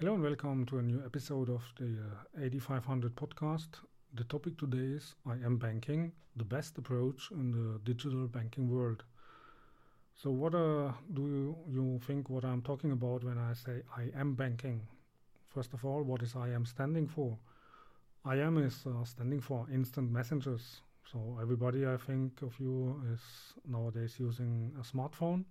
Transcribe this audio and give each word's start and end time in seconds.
Hello 0.00 0.14
and 0.14 0.24
welcome 0.24 0.66
to 0.66 0.78
a 0.78 0.82
new 0.82 1.00
episode 1.06 1.48
of 1.48 1.62
the 1.78 1.84
uh, 1.84 2.44
8500 2.44 3.14
podcast. 3.14 3.68
The 4.14 4.24
topic 4.24 4.58
today 4.58 4.96
is 4.96 5.14
IM 5.24 5.56
banking, 5.56 6.10
the 6.34 6.42
best 6.42 6.76
approach 6.78 7.30
in 7.30 7.52
the 7.52 7.78
digital 7.84 8.26
banking 8.26 8.68
world. 8.68 9.04
So, 10.16 10.30
what 10.30 10.52
uh, 10.56 10.90
do 11.12 11.22
you, 11.22 11.56
you 11.70 12.00
think 12.08 12.28
what 12.28 12.44
I'm 12.44 12.60
talking 12.62 12.90
about 12.90 13.22
when 13.22 13.38
I 13.38 13.52
say 13.52 13.82
IM 13.96 14.34
banking? 14.34 14.80
First 15.48 15.72
of 15.74 15.84
all, 15.84 16.02
what 16.02 16.22
is 16.22 16.34
IM 16.34 16.66
standing 16.66 17.06
for? 17.06 17.38
IM 18.26 18.58
is 18.58 18.84
uh, 18.86 19.04
standing 19.04 19.40
for 19.40 19.64
instant 19.72 20.10
messengers. 20.10 20.80
So, 21.12 21.38
everybody 21.40 21.86
I 21.86 21.98
think 21.98 22.42
of 22.42 22.58
you 22.58 23.00
is 23.12 23.20
nowadays 23.64 24.16
using 24.18 24.72
a 24.76 24.82
smartphone 24.82 25.44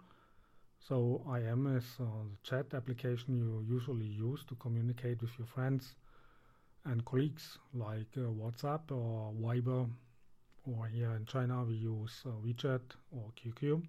so 0.88 1.23
IM 1.34 1.77
is 1.77 1.86
uh, 1.99 2.04
the 2.04 2.38
chat 2.43 2.73
application 2.73 3.38
you 3.38 3.66
usually 3.73 4.05
use 4.05 4.43
to 4.49 4.55
communicate 4.55 5.21
with 5.21 5.31
your 5.38 5.48
friends 5.48 5.95
and 6.85 7.05
colleagues, 7.05 7.57
like 7.73 8.17
uh, 8.17 8.21
WhatsApp 8.21 8.91
or 8.91 9.31
Viber, 9.41 9.90
or 10.66 10.88
here 10.88 11.12
in 11.12 11.26
China 11.26 11.63
we 11.63 11.76
use 11.76 12.23
uh, 12.26 12.31
WeChat 12.45 12.81
or 13.12 13.31
QQ. 13.40 13.81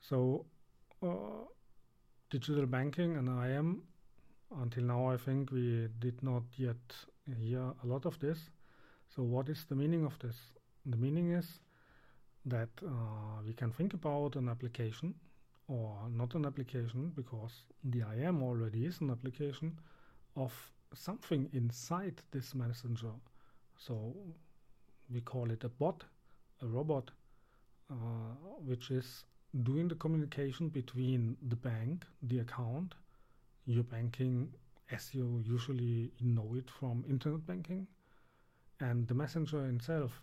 So 0.00 0.46
uh, 1.02 1.44
digital 2.30 2.66
banking 2.66 3.16
and 3.16 3.28
IM. 3.28 3.82
Until 4.60 4.84
now, 4.84 5.06
I 5.06 5.16
think 5.16 5.50
we 5.50 5.88
did 5.98 6.22
not 6.22 6.42
yet 6.56 6.76
hear 7.38 7.72
a 7.82 7.86
lot 7.86 8.04
of 8.06 8.18
this. 8.18 8.38
So, 9.14 9.22
what 9.22 9.48
is 9.48 9.64
the 9.68 9.76
meaning 9.76 10.04
of 10.04 10.18
this? 10.18 10.36
The 10.86 10.96
meaning 10.96 11.32
is 11.32 11.60
that 12.46 12.68
uh, 12.84 13.42
we 13.46 13.52
can 13.52 13.70
think 13.70 13.94
about 13.94 14.34
an 14.34 14.48
application 14.48 15.14
or 15.70 15.96
not 16.10 16.34
an 16.34 16.44
application 16.44 17.12
because 17.14 17.62
the 17.84 18.02
IM 18.16 18.42
already 18.42 18.86
is 18.86 19.00
an 19.00 19.10
application 19.10 19.78
of 20.36 20.52
something 20.94 21.48
inside 21.52 22.20
this 22.32 22.54
messenger. 22.54 23.12
So 23.78 24.14
we 25.12 25.20
call 25.20 25.50
it 25.50 25.62
a 25.62 25.68
bot, 25.68 26.02
a 26.60 26.66
robot, 26.66 27.10
uh, 27.90 27.94
which 28.66 28.90
is 28.90 29.24
doing 29.62 29.86
the 29.86 29.94
communication 29.94 30.68
between 30.68 31.36
the 31.48 31.56
bank, 31.56 32.04
the 32.22 32.40
account, 32.40 32.94
your 33.66 33.84
banking 33.84 34.52
as 34.90 35.14
you 35.14 35.40
usually 35.46 36.10
know 36.20 36.54
it 36.56 36.68
from 36.68 37.04
internet 37.08 37.46
banking, 37.46 37.86
and 38.80 39.06
the 39.06 39.14
messenger 39.14 39.64
itself. 39.66 40.20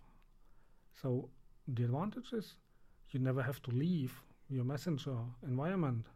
So 1.02 1.30
the 1.70 1.86
advantage 1.86 2.34
is 2.34 2.56
you 3.12 3.22
never 3.22 3.42
have 3.42 3.62
to 3.64 3.72
leave 3.72 4.22
your 4.50 4.64
messenger 4.66 5.18
environment. 5.44 6.08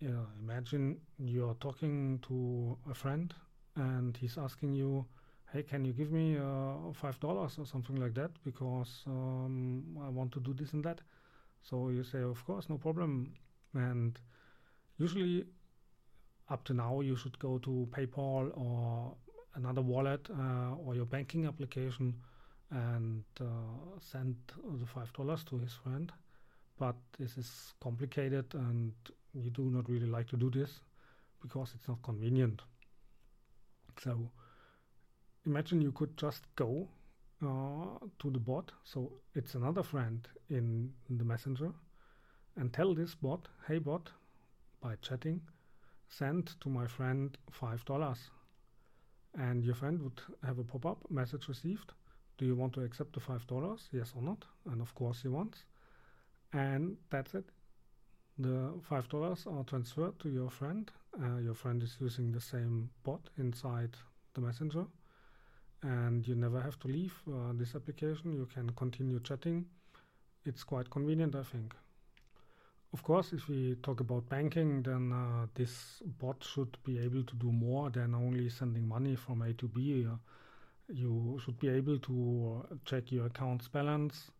Yeah, 0.00 0.24
imagine 0.38 1.00
you're 1.18 1.54
talking 1.54 2.18
to 2.28 2.76
a 2.90 2.94
friend 2.94 3.32
and 3.76 4.16
he's 4.16 4.36
asking 4.38 4.74
you, 4.74 5.06
"Hey, 5.52 5.62
can 5.62 5.84
you 5.84 5.92
give 5.92 6.10
me 6.12 6.36
uh, 6.38 6.92
five 6.92 7.18
dollars 7.20 7.58
or 7.58 7.66
something 7.66 7.96
like 7.96 8.14
that 8.14 8.30
because 8.44 9.02
um, 9.06 9.98
I 10.02 10.08
want 10.08 10.32
to 10.32 10.40
do 10.40 10.52
this 10.54 10.72
and 10.72 10.84
that?" 10.84 11.00
So 11.62 11.88
you 11.90 12.04
say, 12.04 12.22
"Of 12.22 12.44
course, 12.46 12.68
no 12.70 12.78
problem." 12.78 13.34
And 13.74 14.18
usually, 14.98 15.46
up 16.48 16.64
to 16.64 16.74
now, 16.74 17.00
you 17.00 17.16
should 17.16 17.38
go 17.38 17.58
to 17.58 17.88
PayPal 17.90 18.50
or 18.56 19.16
another 19.54 19.82
wallet 19.82 20.28
uh, 20.30 20.74
or 20.76 20.94
your 20.94 21.06
banking 21.06 21.46
application 21.46 22.14
and 22.70 23.24
uh, 23.40 23.98
send 24.00 24.36
the 24.80 24.86
five 24.86 25.12
dollars 25.12 25.44
to 25.44 25.58
his 25.58 25.72
friend 25.72 26.12
but 26.78 26.96
this 27.18 27.36
is 27.38 27.74
complicated 27.80 28.54
and 28.54 28.92
you 29.34 29.50
do 29.50 29.62
not 29.70 29.88
really 29.88 30.06
like 30.06 30.28
to 30.28 30.36
do 30.36 30.50
this 30.50 30.80
because 31.42 31.72
it's 31.74 31.88
not 31.88 32.02
convenient. 32.02 32.62
So 34.02 34.30
imagine 35.46 35.80
you 35.80 35.92
could 35.92 36.16
just 36.16 36.42
go 36.56 36.88
uh, 37.42 37.98
to 38.18 38.30
the 38.30 38.38
bot, 38.38 38.72
so 38.84 39.12
it's 39.34 39.54
another 39.54 39.82
friend 39.82 40.26
in 40.50 40.92
the 41.08 41.24
messenger, 41.24 41.72
and 42.56 42.72
tell 42.72 42.94
this 42.94 43.14
bot, 43.14 43.48
hey 43.68 43.78
bot, 43.78 44.10
by 44.82 44.96
chatting, 45.02 45.40
send 46.08 46.58
to 46.60 46.68
my 46.68 46.86
friend 46.86 47.36
five 47.50 47.84
dollars. 47.84 48.30
And 49.38 49.62
your 49.64 49.74
friend 49.74 50.00
would 50.00 50.20
have 50.46 50.58
a 50.58 50.64
pop 50.64 50.86
up 50.86 51.10
message 51.10 51.46
received. 51.48 51.92
Do 52.38 52.46
you 52.46 52.54
want 52.54 52.72
to 52.74 52.82
accept 52.82 53.12
the 53.12 53.20
five 53.20 53.46
dollars? 53.46 53.88
Yes 53.92 54.12
or 54.16 54.22
not? 54.22 54.44
And 54.70 54.80
of 54.80 54.94
course 54.94 55.20
he 55.22 55.28
wants 55.28 55.64
and 56.52 56.96
that's 57.10 57.34
it. 57.34 57.44
The 58.38 58.72
five 58.82 59.08
dollars 59.08 59.46
are 59.46 59.64
transferred 59.64 60.18
to 60.20 60.28
your 60.28 60.50
friend. 60.50 60.90
Uh, 61.18 61.38
your 61.38 61.54
friend 61.54 61.82
is 61.82 61.96
using 62.00 62.32
the 62.32 62.40
same 62.40 62.90
bot 63.04 63.30
inside 63.38 63.96
the 64.34 64.40
messenger, 64.42 64.84
and 65.82 66.26
you 66.28 66.34
never 66.34 66.60
have 66.60 66.78
to 66.80 66.88
leave 66.88 67.14
uh, 67.28 67.52
this 67.54 67.74
application. 67.74 68.32
You 68.32 68.46
can 68.52 68.70
continue 68.70 69.20
chatting. 69.20 69.64
It's 70.44 70.62
quite 70.64 70.90
convenient, 70.90 71.34
I 71.34 71.42
think. 71.42 71.74
Of 72.92 73.02
course, 73.02 73.32
if 73.32 73.48
we 73.48 73.74
talk 73.82 74.00
about 74.00 74.28
banking, 74.28 74.82
then 74.82 75.12
uh, 75.12 75.46
this 75.54 76.02
bot 76.20 76.42
should 76.44 76.76
be 76.84 76.98
able 76.98 77.24
to 77.24 77.34
do 77.36 77.50
more 77.50 77.90
than 77.90 78.14
only 78.14 78.48
sending 78.48 78.86
money 78.86 79.16
from 79.16 79.42
A 79.42 79.52
to 79.54 79.66
B. 79.68 80.06
Uh, 80.06 80.16
you 80.88 81.40
should 81.44 81.58
be 81.58 81.68
able 81.68 81.98
to 81.98 82.64
uh, 82.70 82.74
check 82.84 83.10
your 83.10 83.26
account's 83.26 83.66
balance, 83.68 84.30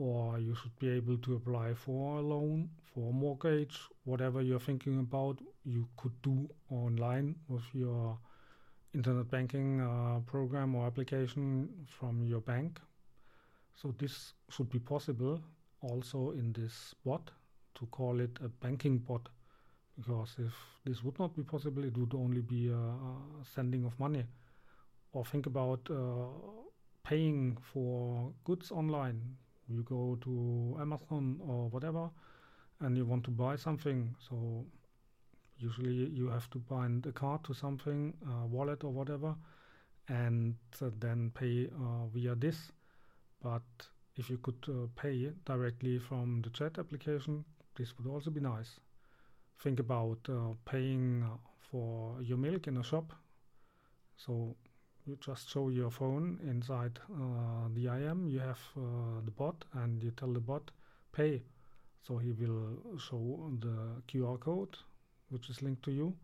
or 0.00 0.38
you 0.38 0.54
should 0.54 0.76
be 0.78 0.88
able 0.88 1.18
to 1.18 1.34
apply 1.34 1.74
for 1.74 2.18
a 2.18 2.22
loan, 2.22 2.70
for 2.94 3.10
a 3.10 3.12
mortgage, 3.12 3.78
whatever 4.04 4.40
you're 4.40 4.58
thinking 4.58 4.98
about, 4.98 5.38
you 5.64 5.86
could 5.98 6.22
do 6.22 6.48
online 6.70 7.34
with 7.48 7.62
your 7.74 8.18
internet 8.94 9.30
banking 9.30 9.80
uh, 9.82 10.20
program 10.20 10.74
or 10.74 10.86
application 10.86 11.68
from 11.86 12.24
your 12.24 12.40
bank. 12.40 12.80
So 13.74 13.94
this 13.98 14.32
should 14.48 14.70
be 14.70 14.78
possible 14.78 15.38
also 15.82 16.30
in 16.30 16.52
this 16.54 16.94
bot 17.04 17.30
to 17.74 17.86
call 17.86 18.20
it 18.20 18.38
a 18.42 18.48
banking 18.48 18.98
bot 18.98 19.28
because 19.98 20.34
if 20.38 20.54
this 20.86 21.04
would 21.04 21.18
not 21.18 21.36
be 21.36 21.42
possible, 21.42 21.84
it 21.84 21.96
would 21.98 22.14
only 22.14 22.40
be 22.40 22.68
a, 22.70 22.74
a 22.74 23.44
sending 23.54 23.84
of 23.84 23.98
money. 24.00 24.24
Or 25.12 25.26
think 25.26 25.44
about 25.44 25.80
uh, 25.90 26.28
paying 27.04 27.58
for 27.60 28.32
goods 28.44 28.70
online 28.70 29.20
you 29.70 29.82
go 29.82 30.18
to 30.22 30.76
Amazon 30.80 31.40
or 31.46 31.68
whatever 31.68 32.10
and 32.80 32.96
you 32.96 33.04
want 33.04 33.24
to 33.24 33.30
buy 33.30 33.56
something. 33.56 34.14
So 34.28 34.64
usually 35.58 36.08
you 36.10 36.28
have 36.28 36.48
to 36.50 36.58
bind 36.58 37.06
a 37.06 37.12
card 37.12 37.44
to 37.44 37.54
something, 37.54 38.14
a 38.26 38.46
wallet 38.46 38.84
or 38.84 38.90
whatever, 38.90 39.34
and 40.08 40.56
uh, 40.82 40.90
then 40.98 41.30
pay 41.34 41.68
uh, 41.68 42.06
via 42.12 42.34
this. 42.34 42.72
But 43.42 43.62
if 44.16 44.28
you 44.28 44.38
could 44.38 44.64
uh, 44.68 44.88
pay 44.96 45.30
directly 45.44 45.98
from 45.98 46.42
the 46.42 46.50
chat 46.50 46.78
application, 46.78 47.44
this 47.76 47.96
would 47.96 48.10
also 48.10 48.30
be 48.30 48.40
nice. 48.40 48.80
Think 49.62 49.78
about 49.78 50.18
uh, 50.28 50.54
paying 50.64 51.22
uh, 51.22 51.36
for 51.70 52.16
your 52.22 52.38
milk 52.38 52.66
in 52.66 52.78
a 52.78 52.82
shop. 52.82 53.12
So 54.16 54.56
you 55.10 55.18
just 55.20 55.50
show 55.50 55.68
your 55.68 55.90
phone 55.90 56.38
inside 56.48 57.00
uh, 57.12 57.68
the 57.74 57.86
IM. 57.86 58.28
You 58.28 58.38
have 58.38 58.60
uh, 58.76 59.20
the 59.24 59.32
bot, 59.32 59.64
and 59.74 60.02
you 60.02 60.12
tell 60.12 60.32
the 60.32 60.40
bot 60.40 60.70
pay. 61.12 61.42
So 62.06 62.18
he 62.18 62.32
will 62.32 62.78
show 62.98 63.50
the 63.60 63.76
QR 64.08 64.38
code, 64.38 64.76
which 65.30 65.50
is 65.50 65.62
linked 65.62 65.82
to 65.84 65.90
you. 65.90 66.14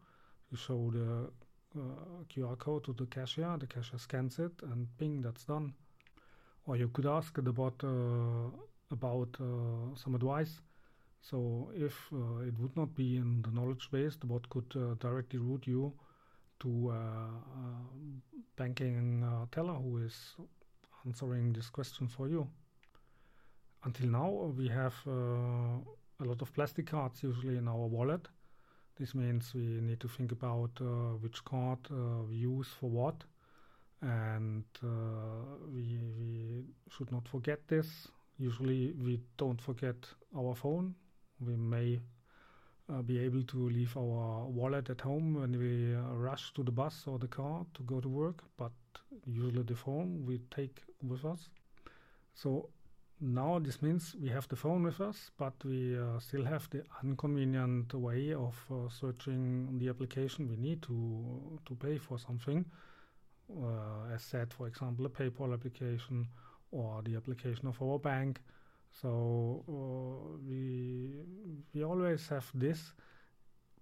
You 0.50 0.56
show 0.56 0.90
the 0.92 1.30
uh, 1.80 2.24
QR 2.32 2.56
code 2.58 2.84
to 2.84 2.92
the 2.92 3.06
cashier. 3.06 3.56
The 3.58 3.66
cashier 3.66 3.98
scans 3.98 4.38
it, 4.38 4.52
and 4.62 4.86
ping, 4.98 5.20
that's 5.20 5.44
done. 5.44 5.72
Or 6.66 6.76
you 6.76 6.88
could 6.88 7.06
ask 7.06 7.34
the 7.34 7.52
bot 7.52 7.82
uh, 7.82 8.50
about 8.92 9.36
uh, 9.40 9.96
some 9.96 10.14
advice. 10.14 10.60
So 11.20 11.72
if 11.74 11.94
uh, 12.12 12.46
it 12.46 12.56
would 12.60 12.76
not 12.76 12.94
be 12.94 13.16
in 13.16 13.42
the 13.42 13.50
knowledge 13.50 13.90
base, 13.90 14.14
the 14.16 14.26
bot 14.26 14.48
could 14.48 14.68
directly 15.00 15.40
route 15.40 15.66
you 15.66 15.92
to 16.60 16.90
uh, 16.90 16.94
uh, 16.94 18.38
banking 18.56 19.22
uh, 19.22 19.46
teller 19.52 19.74
who 19.74 19.98
is 19.98 20.36
answering 21.04 21.52
this 21.52 21.68
question 21.70 22.08
for 22.08 22.28
you. 22.28 22.46
Until 23.84 24.08
now, 24.08 24.30
we 24.56 24.68
have 24.68 24.94
a 25.06 26.24
lot 26.24 26.42
of 26.42 26.52
plastic 26.52 26.86
cards 26.86 27.22
usually 27.22 27.56
in 27.56 27.68
our 27.68 27.86
wallet. 27.86 28.26
This 28.98 29.14
means 29.14 29.54
we 29.54 29.80
need 29.80 30.00
to 30.00 30.08
think 30.08 30.32
about 30.32 30.70
which 31.20 31.44
card 31.44 31.78
we 32.28 32.34
use 32.34 32.68
for 32.80 32.90
what, 32.90 33.22
and 34.02 34.64
uh, 34.82 34.88
we, 35.72 35.98
we, 36.18 36.64
should 36.90 37.12
not 37.12 37.28
forget 37.28 37.60
this. 37.68 38.08
Usually, 38.38 38.92
we 38.92 39.20
don't 39.36 39.60
forget 39.60 39.96
our 40.36 40.54
phone. 40.54 40.94
We 41.40 41.54
may 41.56 42.00
uh, 42.88 43.02
be 43.02 43.18
able 43.18 43.42
to 43.42 43.68
leave 43.68 43.96
our 43.96 44.46
wallet 44.46 44.90
at 44.90 45.00
home 45.00 45.34
when 45.34 45.58
we 45.58 45.94
uh, 45.94 46.14
rush 46.14 46.52
to 46.54 46.62
the 46.62 46.70
bus 46.70 47.04
or 47.06 47.18
the 47.18 47.26
car 47.26 47.66
to 47.74 47.82
go 47.82 48.00
to 48.00 48.08
work, 48.08 48.44
but 48.56 48.72
usually 49.26 49.62
the 49.62 49.74
phone 49.74 50.24
we 50.26 50.38
take 50.54 50.82
with 51.02 51.24
us. 51.24 51.48
So 52.34 52.68
now 53.20 53.58
this 53.58 53.82
means 53.82 54.14
we 54.20 54.28
have 54.28 54.46
the 54.48 54.56
phone 54.56 54.82
with 54.82 55.00
us, 55.00 55.30
but 55.38 55.54
we 55.64 55.98
uh, 55.98 56.18
still 56.18 56.44
have 56.44 56.68
the 56.70 56.84
inconvenient 57.02 57.92
way 57.94 58.34
of 58.34 58.54
uh, 58.70 58.88
searching 58.88 59.78
the 59.78 59.88
application 59.88 60.48
we 60.48 60.56
need 60.56 60.82
to 60.82 61.58
to 61.66 61.74
pay 61.74 61.98
for 61.98 62.18
something. 62.18 62.64
Uh, 63.50 64.14
as 64.14 64.22
said, 64.22 64.52
for 64.52 64.66
example, 64.66 65.06
a 65.06 65.08
PayPal 65.08 65.52
application 65.52 66.26
or 66.72 67.00
the 67.02 67.16
application 67.16 67.66
of 67.68 67.80
our 67.80 67.98
bank. 67.98 68.40
So 69.00 69.64
uh, 69.68 70.38
we 70.48 71.12
we 71.74 71.84
always 71.84 72.28
have 72.28 72.50
this. 72.54 72.92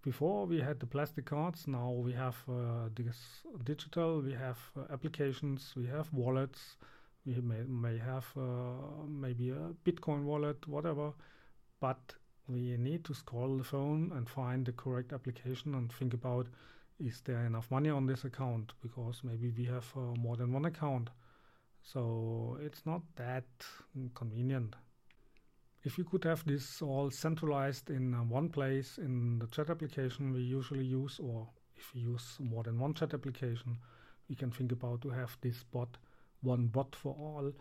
Before 0.03 0.47
we 0.47 0.61
had 0.61 0.81
the 0.81 0.87
plastic 0.87 1.25
cards. 1.25 1.67
Now 1.67 1.91
we 1.91 2.13
have 2.13 2.37
uh, 2.49 2.89
this 2.95 3.17
digital. 3.65 4.21
We 4.21 4.35
have 4.35 4.59
uh, 4.77 4.93
applications. 4.93 5.73
We 5.77 5.87
have 5.87 6.13
wallets 6.13 6.77
we 7.27 7.41
may, 7.41 7.63
may 7.67 7.99
have 7.99 8.27
uh, 8.37 9.07
maybe 9.09 9.51
a 9.51 9.73
Bitcoin 9.85 10.25
wallet, 10.25 10.67
whatever, 10.69 11.13
but 11.81 12.15
we 12.49 12.77
need 12.77 13.05
to 13.05 13.15
scroll 13.15 13.57
the 13.57 13.65
phone 13.65 14.13
and 14.15 14.29
find 14.29 14.67
the 14.67 14.73
correct 14.73 15.13
application 15.13 15.75
and 15.75 15.91
think 15.93 16.13
about 16.13 16.47
is 17.01 17.23
there 17.25 17.45
enough 17.47 17.71
money 17.71 17.89
on 17.89 18.07
this 18.07 18.25
account 18.25 18.73
because 18.83 19.23
maybe 19.25 19.53
we 19.57 19.65
have 19.65 19.87
uh, 19.97 20.01
more 20.19 20.37
than 20.37 20.53
one 20.53 20.67
account. 20.67 21.09
So 21.83 22.57
it's 22.63 22.87
not 22.87 23.03
that 23.17 23.45
convenient. 24.15 24.77
If 25.85 25.99
you 25.99 26.05
could 26.05 26.25
have 26.25 26.45
this 26.47 26.81
all 26.81 27.11
centralized 27.11 27.91
in 27.91 28.15
uh, 28.15 28.19
one 28.23 28.49
place 28.49 28.97
in 28.97 29.39
the 29.39 29.47
chat 29.49 29.69
application 29.69 30.33
we 30.33 30.41
usually 30.41 30.85
use, 30.85 31.19
or 31.19 31.47
if 31.77 31.95
we 31.95 32.01
use 32.01 32.37
more 32.41 32.63
than 32.63 32.79
one 32.79 32.95
chat 32.95 33.13
application, 33.13 33.77
we 34.29 34.35
can 34.35 34.51
think 34.51 34.73
about 34.73 35.03
to 35.03 35.11
have 35.11 35.37
this 35.43 35.63
bot 35.63 35.99
one 36.41 36.69
bot 36.69 36.97
for 36.97 37.15
all 37.19 37.53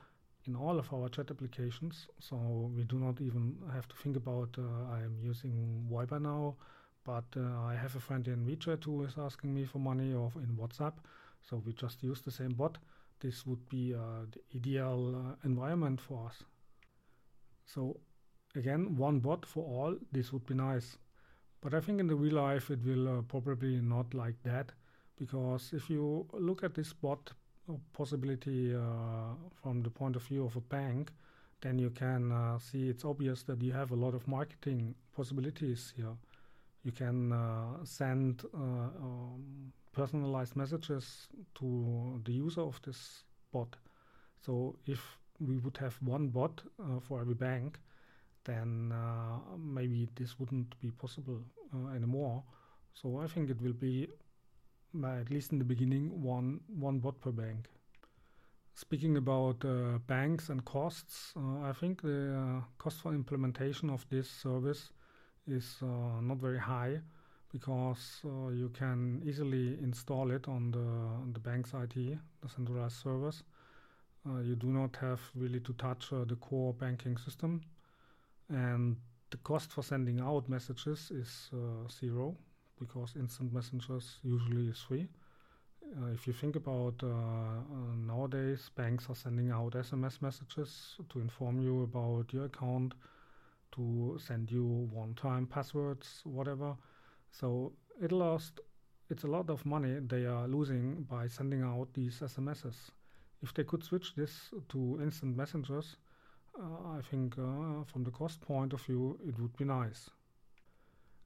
in 0.46 0.56
all 0.56 0.80
of 0.80 0.94
our 0.94 1.10
chat 1.10 1.32
applications. 1.32 2.08
So 2.20 2.72
we 2.74 2.84
do 2.86 2.98
not 2.98 3.20
even 3.20 3.58
have 3.74 3.90
to 3.90 3.96
think 3.96 4.16
about 4.16 4.56
uh, 4.58 4.94
I 4.94 5.00
am 5.00 5.18
using 5.22 5.86
Viber 5.92 6.22
now, 6.22 6.56
but 7.04 7.26
uh, 7.36 7.62
I 7.66 7.76
have 7.76 7.96
a 7.98 8.00
friend 8.00 8.26
in 8.28 8.46
WeChat 8.46 8.86
who 8.86 9.04
is 9.04 9.16
asking 9.18 9.54
me 9.54 9.66
for 9.66 9.80
money 9.80 10.14
or 10.14 10.32
in 10.36 10.56
WhatsApp. 10.56 10.94
So 11.42 11.62
we 11.66 11.74
just 11.74 12.02
use 12.02 12.22
the 12.22 12.32
same 12.32 12.54
bot. 12.54 12.78
This 13.20 13.46
would 13.46 13.68
be 13.68 13.94
uh, 13.94 14.26
the 14.32 14.42
ideal 14.56 15.14
uh, 15.16 15.36
environment 15.46 16.00
for 16.00 16.28
us. 16.28 16.44
So 17.66 17.98
again, 18.56 18.96
one 18.96 19.20
bot 19.20 19.46
for 19.46 19.64
all. 19.64 19.96
This 20.12 20.32
would 20.32 20.46
be 20.46 20.54
nice. 20.54 20.98
But 21.62 21.74
I 21.74 21.80
think 21.80 22.00
in 22.00 22.08
the 22.08 22.16
real 22.16 22.36
life 22.36 22.70
it 22.70 22.84
will 22.84 23.08
uh, 23.08 23.22
probably 23.22 23.80
not 23.82 24.14
like 24.14 24.36
that 24.44 24.72
because 25.18 25.72
if 25.74 25.90
you 25.90 26.26
look 26.34 26.64
at 26.64 26.74
this 26.74 26.92
bot 26.92 27.32
possibility 27.94 28.76
uh, 28.76 29.36
from 29.62 29.82
the 29.82 29.90
point 29.90 30.16
of 30.18 30.24
view 30.24 30.46
of 30.46 30.56
a 30.58 30.62
bank, 30.62 31.14
then 31.62 31.80
you 31.80 31.90
can 31.90 32.32
uh, 32.32 32.60
see 32.60 32.90
it's 32.90 33.06
obvious 33.06 33.44
that 33.44 33.62
you 33.62 33.72
have 33.72 33.92
a 33.92 33.96
lot 33.96 34.14
of 34.14 34.28
marketing 34.28 34.94
possibilities 35.16 35.94
here. 35.96 36.18
You 36.84 36.92
can 36.92 37.32
uh, 37.32 37.86
send 37.86 38.44
um, 38.54 39.72
personalized 39.94 40.58
messages 40.58 41.28
to 41.60 42.22
the 42.26 42.34
user 42.34 42.62
of 42.62 42.82
this 42.82 43.24
bot. 43.54 43.78
So 44.46 44.76
if 44.86 45.18
we 45.40 45.58
would 45.60 45.78
have 45.78 45.96
one 46.02 46.28
bot 46.28 46.62
uh, 46.82 47.00
for 47.00 47.22
every 47.22 47.36
bank, 47.36 47.80
then 48.46 48.92
uh, 48.92 49.38
maybe 49.58 50.10
this 50.16 50.40
wouldn't 50.40 50.80
be 50.80 50.92
possible 50.92 51.40
uh, 51.74 51.96
anymore. 51.96 52.44
So 52.94 53.20
I 53.20 53.28
think 53.28 53.50
it 53.50 53.62
will 53.62 53.74
be 53.74 54.08
at 55.04 55.32
least 55.32 55.52
in 55.52 55.58
the 55.60 55.66
beginning, 55.66 56.22
one 56.22 56.60
one 56.68 57.00
bot 57.00 57.20
per 57.20 57.32
bank. 57.32 57.70
Speaking 58.76 59.18
about 59.18 59.64
uh, 59.66 60.00
banks 60.08 60.50
and 60.50 60.64
costs, 60.66 61.34
uh, 61.38 61.70
I 61.70 61.74
think 61.74 62.02
the 62.02 62.36
uh, 62.36 62.62
cost 62.78 63.02
for 63.02 63.14
implementation 63.14 63.90
of 63.90 64.06
this 64.10 64.30
service 64.30 64.90
is 65.48 65.78
uh, 65.82 66.22
not 66.22 66.38
very 66.38 66.60
high 66.60 67.00
because 67.52 68.22
uh, 68.26 68.50
you 68.50 68.70
can 68.70 69.22
easily 69.26 69.78
install 69.82 70.32
it 70.32 70.48
on 70.48 70.72
the 70.72 70.80
on 70.80 71.34
the 71.34 71.40
bank's 71.40 71.74
IT, 71.74 71.96
the 71.96 72.50
centralized. 72.50 73.06
Uh, 73.06 74.40
you 74.40 74.56
do 74.56 74.68
not 74.68 74.96
have 74.96 75.20
really 75.36 75.60
to 75.60 75.74
touch 75.74 76.10
the 76.10 76.36
core 76.36 76.74
banking 76.74 77.18
system, 77.18 77.62
and 78.50 78.98
the 79.32 79.38
cost 79.38 79.72
for 79.72 79.84
sending 79.84 80.20
out 80.20 80.48
messages 80.50 81.12
is 81.12 81.50
zero 81.92 82.36
because 82.80 83.16
instant 83.16 83.54
messengers 83.54 84.20
usually 84.24 84.68
is 84.68 84.80
free. 84.80 85.08
Uh, 86.02 86.08
if 86.08 86.26
you 86.26 86.34
think 86.34 86.56
about 86.56 86.96
uh, 87.04 87.08
uh, 87.08 87.96
nowadays, 87.96 88.72
banks 88.76 89.10
are 89.10 89.16
sending 89.16 89.52
out 89.52 89.74
SMS 89.74 90.22
messages 90.22 90.96
to 91.10 91.20
inform 91.20 91.62
you 91.62 91.84
about 91.84 92.34
your 92.34 92.46
account, 92.46 92.94
to 93.74 94.18
send 94.26 94.52
you 94.52 94.66
one-time 94.92 95.46
passwords, 95.46 96.22
whatever. 96.24 96.76
So 97.32 97.74
it 98.02 98.12
lost. 98.12 98.60
It's 99.10 99.24
a 99.24 99.28
lot 99.28 99.50
of 99.50 99.66
money 99.66 100.00
they 100.00 100.26
are 100.26 100.48
losing 100.48 101.04
by 101.04 101.28
sending 101.28 101.62
out 101.62 101.94
these 101.94 102.20
SMSs. 102.20 102.90
If 103.44 103.54
they 103.54 103.64
could 103.64 103.84
switch 103.84 104.16
this 104.16 104.52
to 104.70 105.00
instant 105.02 105.36
messengers, 105.36 105.98
uh, 105.98 106.13
I 106.60 107.02
think 107.10 107.38
uh, 107.38 107.84
from 107.86 108.04
the 108.04 108.12
cost 108.12 108.42
point 108.42 108.74
of 108.74 108.82
view, 108.82 109.20
it 109.28 109.40
would 109.40 109.56
be 109.58 109.66
nice. 109.66 110.10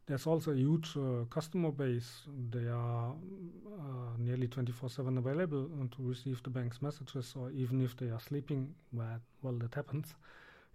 There's 0.05 0.25
also 0.25 0.51
a 0.51 0.55
huge 0.55 0.95
uh, 0.95 1.25
customer 1.29 1.71
base. 1.71 2.21
They 2.49 2.67
are 2.67 3.11
uh, 3.11 4.17
nearly 4.17 4.47
24/7 4.47 5.17
available 5.17 5.69
to 5.95 6.03
receive 6.03 6.41
the 6.43 6.49
bank's 6.49 6.81
messages, 6.81 7.33
or 7.35 7.51
even 7.51 7.81
if 7.81 7.97
they 7.97 8.09
are 8.09 8.19
sleeping, 8.19 8.73
well, 8.93 9.19
well 9.41 9.57
that 9.59 9.75
happens. 9.75 10.15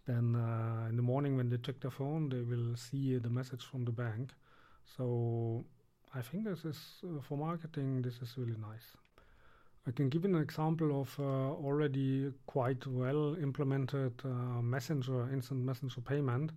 Then 0.05 0.35
in 0.91 0.97
the 0.97 1.03
morning 1.03 1.37
when 1.37 1.49
they 1.49 1.59
check 1.59 1.79
their 1.81 1.93
phone, 1.93 2.29
they 2.29 2.43
will 2.43 2.77
see 2.77 3.19
the 3.19 3.31
message 3.31 3.65
from 3.65 3.85
the 3.85 3.93
bank. 3.93 4.31
So 4.97 5.65
I 6.15 6.21
think 6.21 6.45
this 6.45 6.65
is 6.65 6.79
uh, 7.05 7.21
for 7.23 7.39
marketing. 7.39 8.03
This 8.03 8.21
is 8.21 8.37
really 8.37 8.59
nice. 8.61 8.97
I 9.87 9.91
can 9.91 10.09
give 10.09 10.25
you 10.25 10.35
an 10.35 10.41
example 10.41 11.01
of 11.01 11.19
uh, 11.19 11.23
already 11.23 12.33
quite 12.47 12.87
well 12.87 13.37
implemented 13.41 14.13
uh, 14.25 14.63
messenger, 14.63 15.29
instant 15.33 15.65
messenger 15.65 16.01
payment 16.01 16.53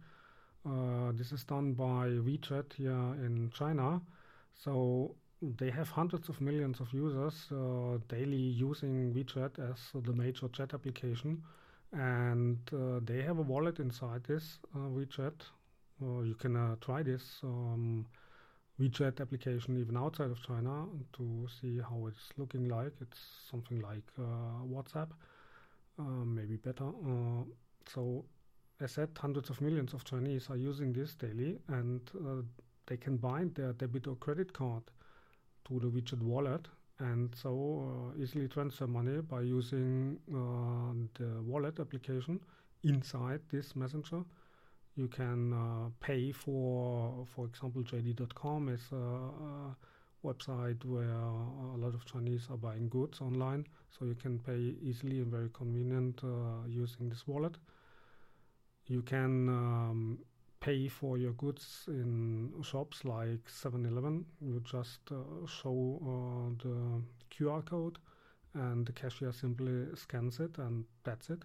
uh, 0.66 1.12
this 1.14 1.32
is 1.32 1.44
done 1.44 1.74
by 1.74 2.08
WeChat 2.08 2.74
here 2.74 3.14
in 3.24 3.52
China. 3.54 4.02
So 4.56 5.16
they 5.42 5.70
have 5.70 5.90
hundreds 5.90 6.28
of 6.28 6.42
millions 6.42 6.80
of 6.80 6.92
users 6.92 7.36
uh, 7.52 8.00
daily 8.08 8.36
using 8.36 9.14
WeChat 9.14 9.60
as 9.60 9.78
the 9.94 10.14
major 10.14 10.48
chat 10.48 10.74
application. 10.74 11.44
And 11.94 12.58
uh, 12.74 13.00
they 13.04 13.22
have 13.22 13.38
a 13.38 13.44
wallet 13.44 13.80
inside 13.80 14.24
this 14.24 14.58
uh, 14.76 14.80
WeChat. 14.90 15.34
You 16.02 16.36
can 16.38 16.78
try 16.82 17.04
this 17.04 17.40
um, 17.44 18.06
WeChat 18.80 19.22
application 19.22 19.80
even 19.80 19.96
outside 19.98 20.32
of 20.32 20.46
China 20.46 20.86
to 21.14 21.48
see 21.62 21.80
how 21.80 22.08
it's 22.08 22.30
looking 22.38 22.68
like. 22.68 22.92
It's 23.00 23.20
something 23.50 23.80
like 23.80 24.04
WhatsApp, 24.18 25.10
maybe 25.98 26.58
better. 26.58 26.92
so 27.88 28.26
as 28.82 28.92
said, 28.92 29.10
hundreds 29.18 29.50
of 29.50 29.62
millions 29.62 29.94
of 29.94 30.04
Chinese 30.04 30.50
are 30.50 30.58
using 30.58 30.92
this 30.92 31.16
daily, 31.16 31.58
and 31.70 32.02
uh, 32.16 32.42
they 32.88 32.98
can 32.98 33.18
bind 33.18 33.56
their 33.56 33.74
debit 33.74 34.08
or 34.08 34.16
credit 34.16 34.52
card 34.52 34.84
to 35.68 35.80
the 35.80 35.88
WeChat 35.88 36.22
wallet, 36.22 36.68
and 37.00 37.34
so 37.36 38.12
uh, 38.14 38.22
easily 38.22 38.48
transfer 38.48 38.88
money 38.88 39.22
by 39.22 39.42
using 39.42 40.18
uh, 40.30 40.94
the 41.18 41.42
wallet 41.44 41.80
application 41.80 42.40
inside 42.84 43.40
this 43.50 43.76
messenger. 43.76 44.24
You 44.96 45.08
can 45.08 45.54
uh, 45.54 45.90
pay 46.00 46.32
for, 46.32 47.26
for 47.36 47.46
example, 47.46 47.84
JD.com 47.84 48.70
is 48.70 48.82
a, 48.92 48.96
a 48.96 49.76
website 50.26 50.84
where 50.86 51.10
a 51.10 51.78
lot 51.78 51.94
of 51.94 52.06
Chinese 52.06 52.48
are 52.50 52.58
buying 52.58 52.88
goods 52.90 53.20
online, 53.22 53.68
so 53.98 54.06
you 54.06 54.16
can 54.16 54.40
pay 54.40 54.76
easily 54.82 55.20
and 55.20 55.32
very 55.32 55.50
convenient 55.54 56.22
uh, 56.24 56.68
using 56.68 57.10
this 57.10 57.28
wallet 57.28 57.58
you 58.88 59.02
can 59.02 59.50
um, 59.50 60.20
pay 60.60 60.88
for 60.88 61.18
your 61.18 61.34
goods 61.34 61.86
in 61.88 62.52
shops 62.64 63.04
like 63.04 63.46
7-Eleven. 63.48 64.26
You 64.42 64.62
just 64.64 65.00
uh, 65.12 65.46
show 65.48 66.00
uh, 66.04 66.64
the 66.64 67.02
QR 67.34 67.66
code 67.66 67.98
and 68.54 68.86
the 68.86 68.92
cashier 68.92 69.34
simply 69.34 69.86
scans 69.96 70.40
it 70.40 70.58
and 70.58 70.86
that's 71.04 71.30
it. 71.30 71.44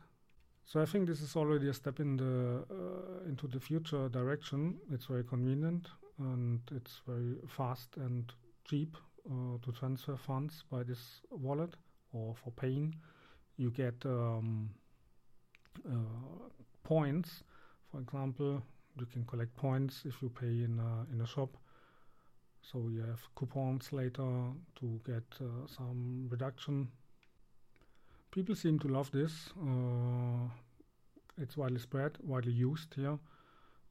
So 0.71 0.81
I 0.81 0.87
think 0.87 1.09
this 1.09 1.21
is 1.21 1.35
already 1.35 1.69
a 1.69 1.75
step 1.75 1.99
in 1.99 2.17
the 2.17 2.65
uh, 2.71 3.29
into 3.29 3.49
the 3.49 3.59
future 3.59 4.09
direction. 4.09 4.79
It's 4.93 5.07
very 5.07 5.25
convenient 5.25 5.89
and 6.21 6.61
it's 6.71 7.01
very 7.09 7.39
fast 7.49 7.97
and 7.97 8.33
cheap 8.65 8.97
uh, 9.29 9.59
to 9.63 9.73
transfer 9.73 10.17
funds 10.17 10.63
by 10.71 10.85
this 10.85 11.23
wallet 11.33 11.75
or 12.13 12.37
for 12.37 12.53
paying. 12.53 12.95
You 13.57 13.73
get 13.73 13.97
um, 14.05 14.71
uh, 15.85 16.51
points. 16.85 17.43
For 17.91 17.99
example, 18.01 18.63
you 18.97 19.07
can 19.07 19.25
collect 19.25 19.57
points 19.57 20.03
if 20.05 20.23
you 20.23 20.29
pay 20.29 20.63
in 20.63 20.79
a, 20.79 21.13
in 21.13 21.21
a 21.21 21.27
shop. 21.27 21.57
So 22.63 22.89
you 22.93 23.01
have 23.01 23.23
coupons 23.35 23.93
later 23.93 24.53
to 24.79 25.01
get 25.05 25.25
uh, 25.41 25.67
some 25.67 26.29
reduction. 26.31 26.87
People 28.31 28.55
seem 28.55 28.79
to 28.79 28.89
love 28.89 29.11
this. 29.11 29.53
Uh, 29.61 30.49
it's 31.37 31.57
widely 31.57 31.81
spread, 31.81 32.17
widely 32.23 32.53
used 32.53 32.95
here, 32.95 33.19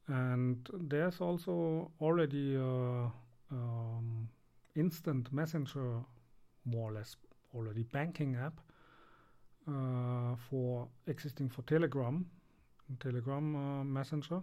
and 0.06 0.68
there's 0.72 1.20
also 1.20 1.90
already 2.00 2.54
a 2.54 3.10
um, 3.52 4.28
instant 4.76 5.30
messenger, 5.32 6.00
more 6.64 6.90
or 6.90 6.94
less 6.94 7.16
already 7.54 7.82
banking 7.82 8.36
app 8.36 8.60
uh, 9.68 10.36
for 10.48 10.88
existing 11.06 11.50
for 11.50 11.62
Telegram, 11.62 12.24
Telegram 12.98 13.56
uh, 13.56 13.84
Messenger. 13.84 14.42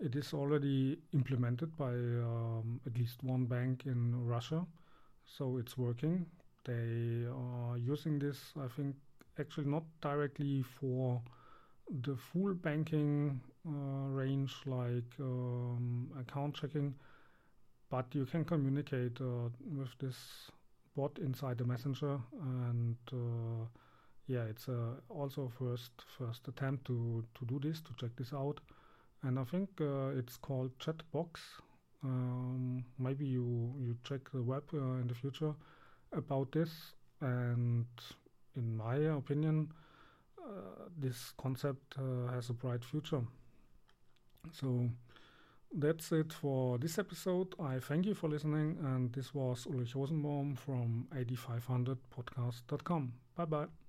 It 0.00 0.16
is 0.16 0.34
already 0.34 0.98
implemented 1.12 1.76
by 1.76 1.92
um, 1.92 2.80
at 2.86 2.98
least 2.98 3.22
one 3.22 3.44
bank 3.44 3.84
in 3.86 4.26
Russia, 4.26 4.66
so 5.26 5.58
it's 5.58 5.78
working. 5.78 6.26
They 6.64 7.26
are 7.28 7.78
using 7.78 8.18
this, 8.18 8.38
I 8.60 8.66
think, 8.68 8.96
actually 9.38 9.66
not 9.66 9.84
directly 10.00 10.62
for 10.62 11.20
the 12.02 12.16
full 12.16 12.54
banking 12.54 13.40
uh, 13.66 14.08
range 14.08 14.54
like 14.66 15.12
um, 15.20 16.10
account 16.18 16.54
checking, 16.54 16.94
but 17.90 18.06
you 18.14 18.24
can 18.24 18.44
communicate 18.44 19.20
uh, 19.20 19.48
with 19.76 19.96
this 19.98 20.16
bot 20.96 21.18
inside 21.18 21.58
the 21.58 21.64
messenger 21.64 22.18
and 22.42 22.96
uh, 23.12 23.64
yeah 24.26 24.42
it's 24.42 24.68
also 25.08 25.50
first 25.58 25.90
first 26.18 26.46
attempt 26.48 26.84
to 26.84 27.24
to 27.34 27.46
do 27.46 27.58
this 27.58 27.80
to 27.80 27.92
check 27.98 28.10
this 28.16 28.32
out. 28.32 28.60
And 29.22 29.38
i 29.38 29.44
think 29.44 29.68
uh, 29.80 30.08
it's 30.18 30.36
called 30.36 30.76
chatbox. 30.78 31.40
Um, 32.04 32.84
maybe 32.98 33.24
you 33.24 33.74
you 33.78 33.96
check 34.04 34.20
the 34.32 34.42
web 34.42 34.64
uh, 34.74 35.00
in 35.00 35.06
the 35.06 35.14
future 35.14 35.54
about 36.12 36.50
this 36.52 36.70
and 37.20 37.86
in 38.56 38.76
my 38.76 38.96
opinion 38.96 39.72
uh, 40.38 40.88
this 40.98 41.32
concept 41.36 41.94
uh, 41.98 42.32
has 42.32 42.50
a 42.50 42.52
bright 42.52 42.84
future 42.84 43.22
so 44.50 44.88
that's 45.74 46.12
it 46.12 46.32
for 46.32 46.78
this 46.78 46.98
episode. 46.98 47.54
I 47.58 47.78
thank 47.78 48.04
you 48.06 48.14
for 48.14 48.28
listening, 48.28 48.76
and 48.82 49.12
this 49.12 49.32
was 49.34 49.66
Ulrich 49.66 49.94
Rosenbaum 49.94 50.56
from 50.56 51.06
8500podcast.com. 51.14 53.12
Bye 53.36 53.44
bye. 53.46 53.81